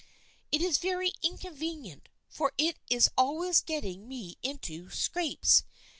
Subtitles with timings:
[0.51, 5.63] It is very inconvenient, for it is always getting me into scrapes.